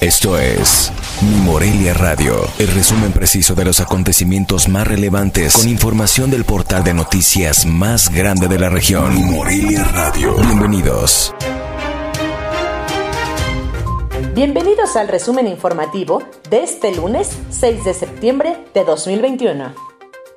Esto 0.00 0.38
es 0.38 0.90
Mi 1.20 1.36
Morelia 1.42 1.92
Radio, 1.92 2.34
el 2.58 2.68
resumen 2.68 3.12
preciso 3.12 3.54
de 3.54 3.66
los 3.66 3.80
acontecimientos 3.80 4.66
más 4.66 4.88
relevantes 4.88 5.52
con 5.52 5.68
información 5.68 6.30
del 6.30 6.46
portal 6.46 6.82
de 6.84 6.94
noticias 6.94 7.66
más 7.66 8.08
grande 8.08 8.48
de 8.48 8.58
la 8.58 8.70
región. 8.70 9.14
Morelia 9.30 9.84
Radio. 9.84 10.36
Bienvenidos. 10.36 11.34
Bienvenidos 14.34 14.96
al 14.96 15.08
resumen 15.08 15.46
informativo 15.46 16.22
de 16.48 16.62
este 16.62 16.96
lunes 16.96 17.36
6 17.50 17.84
de 17.84 17.92
septiembre 17.92 18.56
de 18.72 18.84
2021. 18.84 19.74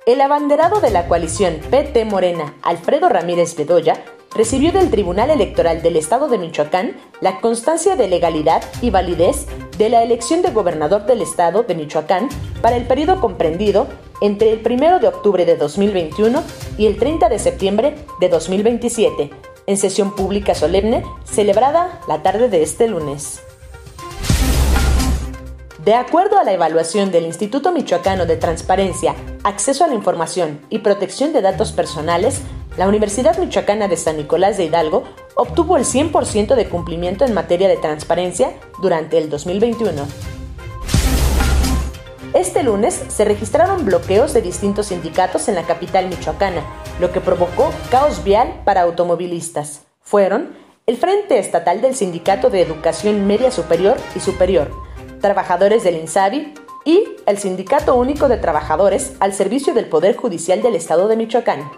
El 0.05 0.19
abanderado 0.19 0.81
de 0.81 0.89
la 0.89 1.07
coalición 1.07 1.61
PT 1.71 2.03
Morena, 2.03 2.53
Alfredo 2.63 3.07
Ramírez 3.07 3.55
Bedoya, 3.55 4.03
recibió 4.35 4.71
del 4.71 4.89
Tribunal 4.89 5.29
Electoral 5.29 5.81
del 5.81 5.95
Estado 5.95 6.27
de 6.27 6.37
Michoacán 6.37 6.95
la 7.21 7.39
constancia 7.39 7.95
de 7.95 8.07
legalidad 8.07 8.63
y 8.81 8.89
validez 8.89 9.45
de 9.77 9.89
la 9.89 10.03
elección 10.03 10.41
de 10.41 10.51
gobernador 10.51 11.05
del 11.05 11.21
Estado 11.21 11.63
de 11.63 11.75
Michoacán 11.75 12.29
para 12.61 12.75
el 12.75 12.85
periodo 12.87 13.19
comprendido 13.19 13.87
entre 14.21 14.51
el 14.51 14.61
1 14.65 14.99
de 14.99 15.07
octubre 15.07 15.45
de 15.45 15.57
2021 15.57 16.43
y 16.77 16.87
el 16.87 16.97
30 16.97 17.29
de 17.29 17.39
septiembre 17.39 17.95
de 18.19 18.29
2027, 18.29 19.29
en 19.67 19.77
sesión 19.77 20.15
pública 20.15 20.55
solemne 20.55 21.03
celebrada 21.25 21.99
la 22.07 22.23
tarde 22.23 22.49
de 22.49 22.63
este 22.63 22.87
lunes. 22.87 23.41
De 25.83 25.95
acuerdo 25.95 26.39
a 26.39 26.45
la 26.45 26.53
evaluación 26.53 27.11
del 27.11 27.25
Instituto 27.25 27.73
Michoacano 27.73 28.25
de 28.25 28.37
Transparencia, 28.37 29.15
Acceso 29.43 29.83
a 29.83 29.87
la 29.87 29.95
Información 29.95 30.61
y 30.69 30.79
Protección 30.79 31.33
de 31.33 31.41
Datos 31.41 31.73
Personales, 31.73 32.39
la 32.77 32.87
Universidad 32.87 33.37
Michoacana 33.37 33.87
de 33.87 33.97
San 33.97 34.17
Nicolás 34.17 34.57
de 34.57 34.65
Hidalgo 34.65 35.03
obtuvo 35.35 35.77
el 35.77 35.83
100% 35.83 36.55
de 36.55 36.67
cumplimiento 36.67 37.23
en 37.23 37.33
materia 37.33 37.67
de 37.67 37.77
transparencia 37.77 38.51
durante 38.81 39.17
el 39.17 39.29
2021. 39.29 40.07
Este 42.33 42.63
lunes 42.63 42.99
se 43.09 43.25
registraron 43.25 43.85
bloqueos 43.85 44.33
de 44.33 44.41
distintos 44.41 44.87
sindicatos 44.87 45.47
en 45.49 45.55
la 45.55 45.63
capital 45.63 46.09
michoacana, 46.09 46.63
lo 46.99 47.11
que 47.11 47.21
provocó 47.21 47.71
caos 47.91 48.23
vial 48.23 48.61
para 48.65 48.81
automovilistas. 48.81 49.83
Fueron 50.01 50.55
el 50.87 50.97
Frente 50.97 51.37
Estatal 51.37 51.79
del 51.79 51.93
Sindicato 51.93 52.49
de 52.49 52.61
Educación 52.61 53.27
Media 53.27 53.51
Superior 53.51 53.97
y 54.15 54.19
Superior, 54.19 54.71
trabajadores 55.21 55.83
del 55.83 55.97
INSABI 55.97 56.55
y 56.85 57.03
el 57.27 57.37
Sindicato 57.37 57.95
Único 57.95 58.27
de 58.27 58.37
Trabajadores 58.37 59.13
al 59.19 59.33
servicio 59.33 59.75
del 59.75 59.85
Poder 59.85 60.17
Judicial 60.17 60.63
del 60.63 60.75
Estado 60.75 61.07
de 61.07 61.15
Michoacán. 61.15 61.69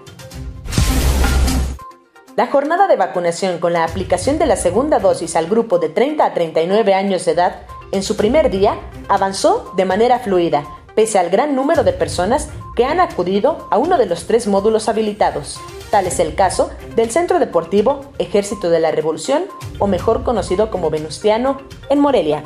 La 2.36 2.47
jornada 2.47 2.89
de 2.89 2.97
vacunación 2.97 3.59
con 3.59 3.72
la 3.72 3.86
aplicación 3.86 4.38
de 4.38 4.45
la 4.45 4.58
segunda 4.58 5.00
dosis 5.00 5.38
al 5.38 5.47
grupo 5.47 5.80
de 5.80 5.88
30 5.88 6.25
a 6.25 6.33
39 6.33 6.94
años 6.94 7.23
de 7.23 7.31
edad 7.31 7.61
en 7.94 8.03
su 8.03 8.17
primer 8.17 8.50
día 8.50 8.77
avanzó 9.08 9.72
de 9.77 9.86
manera 9.86 10.19
fluida, 10.19 10.66
pese 10.95 11.17
al 11.17 11.30
gran 11.30 11.55
número 11.55 11.86
de 11.86 11.94
personas 11.94 12.50
que 12.75 12.83
han 12.83 13.00
acudido 13.00 13.69
a 13.72 13.77
uno 13.77 13.97
de 13.97 14.05
los 14.05 14.27
tres 14.27 14.47
módulos 14.47 14.89
habilitados. 14.89 15.61
Tal 15.92 16.08
es 16.08 16.19
el 16.19 16.36
caso 16.36 16.72
del 16.97 17.09
Centro 17.09 17.39
Deportivo 17.39 18.02
Ejército 18.17 18.70
de 18.70 18.81
la 18.81 18.92
Revolución, 18.92 19.45
o 19.80 19.88
mejor 19.88 20.23
conocido 20.23 20.70
como 20.70 20.89
Venustiano, 20.89 21.61
en 21.89 22.02
Morelia. 22.02 22.44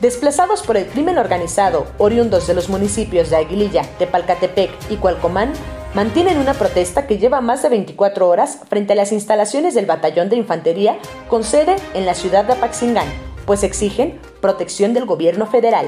Desplazados 0.00 0.62
por 0.62 0.76
el 0.76 0.86
crimen 0.86 1.18
organizado, 1.18 1.86
oriundos 1.98 2.46
de 2.46 2.54
los 2.54 2.68
municipios 2.68 3.30
de 3.30 3.36
Aguililla, 3.36 3.82
Tepalcatepec 3.98 4.70
y 4.88 4.96
Cualcomán, 4.96 5.52
mantienen 5.94 6.38
una 6.38 6.54
protesta 6.54 7.06
que 7.06 7.18
lleva 7.18 7.40
más 7.40 7.62
de 7.62 7.68
24 7.68 8.28
horas 8.28 8.58
frente 8.68 8.92
a 8.92 8.96
las 8.96 9.12
instalaciones 9.12 9.74
del 9.74 9.86
Batallón 9.86 10.28
de 10.28 10.36
Infantería 10.36 10.98
con 11.28 11.44
sede 11.44 11.76
en 11.94 12.04
la 12.04 12.14
ciudad 12.14 12.44
de 12.44 12.54
Apaxingán, 12.54 13.06
pues 13.46 13.62
exigen 13.62 14.20
protección 14.40 14.92
del 14.92 15.06
gobierno 15.06 15.46
federal. 15.46 15.86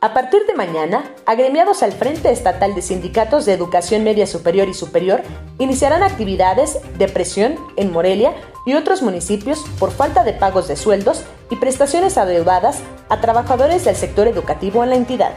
A 0.00 0.14
partir 0.14 0.44
de 0.46 0.54
mañana, 0.54 1.04
agremiados 1.26 1.84
al 1.84 1.92
Frente 1.92 2.32
Estatal 2.32 2.74
de 2.74 2.82
Sindicatos 2.82 3.46
de 3.46 3.52
Educación 3.52 4.02
Media 4.02 4.26
Superior 4.26 4.68
y 4.68 4.74
Superior 4.74 5.22
iniciarán 5.60 6.02
actividades 6.02 6.80
de 6.98 7.06
presión 7.06 7.54
en 7.76 7.92
Morelia 7.92 8.34
y 8.66 8.74
otros 8.74 9.00
municipios 9.00 9.64
por 9.78 9.92
falta 9.92 10.24
de 10.24 10.32
pagos 10.32 10.66
de 10.66 10.74
sueldos 10.74 11.22
y 11.50 11.56
prestaciones 11.56 12.18
adeudadas 12.18 12.80
a 13.08 13.20
trabajadores 13.20 13.84
del 13.84 13.94
sector 13.94 14.26
educativo 14.26 14.82
en 14.82 14.90
la 14.90 14.96
entidad 14.96 15.34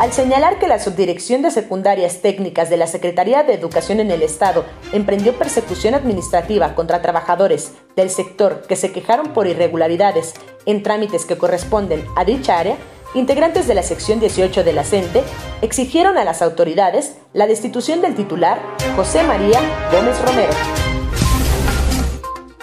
al 0.00 0.14
señalar 0.14 0.58
que 0.58 0.66
la 0.66 0.78
Subdirección 0.78 1.42
de 1.42 1.50
Secundarias 1.50 2.22
Técnicas 2.22 2.70
de 2.70 2.78
la 2.78 2.86
Secretaría 2.86 3.42
de 3.42 3.52
Educación 3.52 4.00
en 4.00 4.10
el 4.10 4.22
Estado 4.22 4.64
emprendió 4.94 5.34
persecución 5.34 5.92
administrativa 5.92 6.74
contra 6.74 7.02
trabajadores 7.02 7.72
del 7.96 8.08
sector 8.08 8.62
que 8.66 8.76
se 8.76 8.92
quejaron 8.92 9.34
por 9.34 9.46
irregularidades 9.46 10.32
en 10.64 10.82
trámites 10.82 11.26
que 11.26 11.36
corresponden 11.36 12.02
a 12.16 12.24
dicha 12.24 12.58
área, 12.58 12.78
integrantes 13.12 13.68
de 13.68 13.74
la 13.74 13.82
sección 13.82 14.20
18 14.20 14.64
de 14.64 14.72
la 14.72 14.84
CENTE 14.84 15.22
exigieron 15.60 16.16
a 16.16 16.24
las 16.24 16.40
autoridades 16.40 17.16
la 17.34 17.46
destitución 17.46 18.00
del 18.00 18.14
titular 18.14 18.58
José 18.96 19.22
María 19.22 19.60
Gómez 19.92 20.18
Romero. 20.22 20.99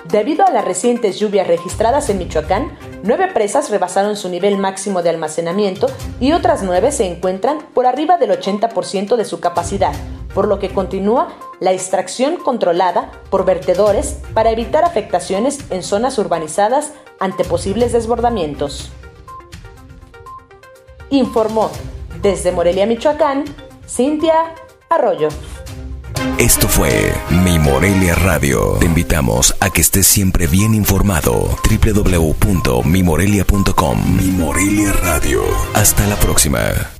Debido 0.09 0.45
a 0.45 0.51
las 0.51 0.63
recientes 0.63 1.19
lluvias 1.19 1.47
registradas 1.47 2.09
en 2.09 2.17
Michoacán, 2.17 2.77
nueve 3.03 3.29
presas 3.33 3.69
rebasaron 3.69 4.15
su 4.15 4.29
nivel 4.29 4.57
máximo 4.57 5.03
de 5.03 5.09
almacenamiento 5.09 5.87
y 6.21 6.31
otras 6.31 6.63
nueve 6.63 6.93
se 6.93 7.05
encuentran 7.05 7.59
por 7.73 7.85
arriba 7.85 8.17
del 8.17 8.31
80% 8.31 9.17
de 9.17 9.25
su 9.25 9.41
capacidad, 9.41 9.93
por 10.33 10.47
lo 10.47 10.59
que 10.59 10.69
continúa 10.69 11.33
la 11.59 11.73
extracción 11.73 12.37
controlada 12.37 13.11
por 13.29 13.43
vertedores 13.43 14.19
para 14.33 14.51
evitar 14.51 14.85
afectaciones 14.85 15.59
en 15.71 15.83
zonas 15.83 16.17
urbanizadas 16.17 16.93
ante 17.19 17.43
posibles 17.43 17.91
desbordamientos. 17.91 18.91
Informó 21.09 21.69
desde 22.21 22.53
Morelia, 22.53 22.85
Michoacán, 22.85 23.43
Cintia 23.85 24.53
Arroyo. 24.89 25.27
Esto 26.37 26.67
fue 26.67 27.13
Mi 27.43 27.57
Morelia 27.59 28.15
Radio. 28.15 28.77
Te 28.79 28.85
invitamos 28.85 29.55
a 29.59 29.69
que 29.69 29.81
estés 29.81 30.07
siempre 30.07 30.47
bien 30.47 30.73
informado. 30.73 31.59
www.mimorelia.com 31.63 34.17
Mi 34.17 34.31
Morelia 34.31 34.93
Radio. 34.93 35.43
Hasta 35.73 36.07
la 36.07 36.15
próxima. 36.15 36.96